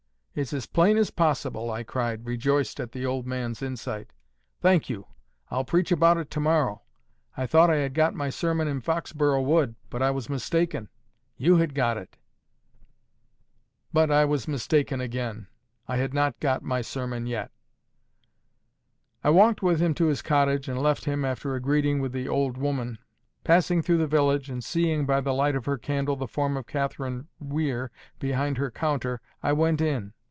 It's 0.33 0.53
as 0.53 0.65
plain 0.65 0.95
as 0.95 1.11
possible," 1.11 1.69
I 1.69 1.83
cried, 1.83 2.25
rejoiced 2.25 2.79
at 2.79 2.93
the 2.93 3.05
old 3.05 3.27
man's 3.27 3.61
insight. 3.61 4.11
"Thank 4.61 4.89
you. 4.89 5.05
I'll 5.49 5.65
preach 5.65 5.91
about 5.91 6.15
it 6.15 6.31
to 6.31 6.39
morrow. 6.39 6.83
I 7.35 7.45
thought 7.45 7.69
I 7.69 7.75
had 7.79 7.93
got 7.93 8.13
my 8.13 8.29
sermon 8.29 8.65
in 8.65 8.79
Foxborough 8.79 9.43
Wood, 9.43 9.75
but 9.89 10.01
I 10.01 10.09
was 10.11 10.29
mistaken: 10.29 10.87
you 11.35 11.57
had 11.57 11.75
got 11.75 11.97
it." 11.97 12.15
But 13.91 14.09
I 14.09 14.23
was 14.23 14.47
mistaken 14.47 15.01
again. 15.01 15.47
I 15.89 15.97
had 15.97 16.13
not 16.13 16.39
got 16.39 16.63
my 16.63 16.79
sermon 16.81 17.27
yet. 17.27 17.51
I 19.25 19.31
walked 19.31 19.61
with 19.61 19.81
him 19.81 19.93
to 19.95 20.05
his 20.05 20.21
cottage 20.21 20.69
and 20.69 20.81
left 20.81 21.03
him, 21.03 21.25
after 21.25 21.55
a 21.55 21.59
greeting 21.59 21.99
with 21.99 22.13
the 22.13 22.29
"old 22.29 22.57
woman." 22.57 22.99
Passing 23.43 23.79
then 23.79 23.83
through 23.83 23.97
the 23.97 24.07
village, 24.07 24.49
and 24.49 24.63
seeing 24.63 25.05
by 25.05 25.19
the 25.19 25.33
light 25.33 25.57
of 25.57 25.65
her 25.65 25.77
candle 25.77 26.15
the 26.15 26.25
form 26.27 26.55
of 26.55 26.67
Catherine 26.67 27.27
Weir 27.39 27.91
behind 28.17 28.57
her 28.59 28.71
counter, 28.71 29.19
I 29.43 29.51
went 29.51 29.81
in. 29.81 30.13